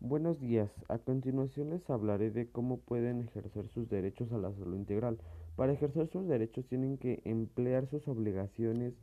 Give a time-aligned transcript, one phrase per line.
[0.00, 0.70] Buenos días.
[0.86, 5.18] A continuación les hablaré de cómo pueden ejercer sus derechos a la salud integral.
[5.56, 8.94] Para ejercer sus derechos tienen que emplear sus obligaciones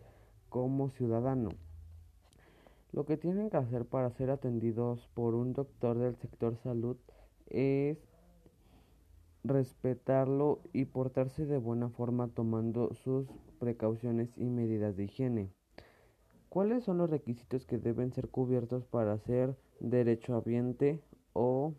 [0.48, 1.50] como ciudadano.
[2.94, 6.96] Lo que tienen que hacer para ser atendidos por un doctor del sector salud
[7.48, 7.98] es
[9.44, 13.28] respetarlo y portarse de buena forma tomando sus
[13.60, 15.50] precauciones y medidas de higiene.
[16.56, 21.02] ¿Cuáles son los requisitos que deben ser cubiertos para ser derechohabiente
[21.34, 21.74] o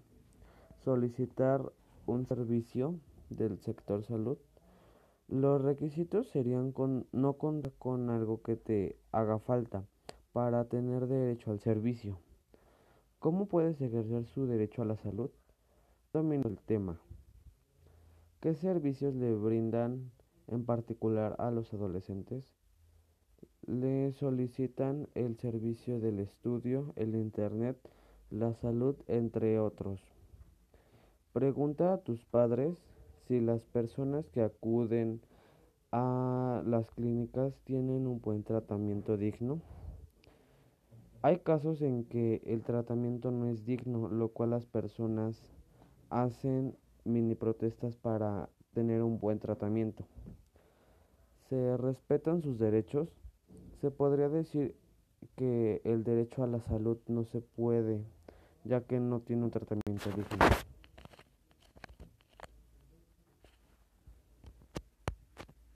[0.85, 1.73] solicitar
[2.05, 3.01] un servicio
[3.31, 4.37] del sector salud?
[5.29, 9.87] Los requisitos serían con, no contar con algo que te haga falta
[10.35, 12.21] para tener derecho al servicio.
[13.19, 15.31] ¿Cómo puedes ejercer su derecho a la salud?
[16.13, 17.01] Domino el tema.
[18.41, 20.11] ¿Qué servicios le brindan
[20.49, 22.53] en particular a los adolescentes?
[23.67, 27.77] Le solicitan el servicio del estudio, el Internet,
[28.31, 30.01] la salud, entre otros.
[31.33, 32.77] Pregunta a tus padres
[33.27, 35.21] si las personas que acuden
[35.91, 39.61] a las clínicas tienen un buen tratamiento digno.
[41.23, 45.45] Hay casos en que el tratamiento no es digno, lo cual las personas
[46.09, 50.07] hacen mini protestas para tener un buen tratamiento.
[51.49, 53.09] Se respetan sus derechos
[53.81, 54.75] se podría decir
[55.37, 58.01] que el derecho a la salud no se puede,
[58.65, 60.47] ya que no tiene un tratamiento digno.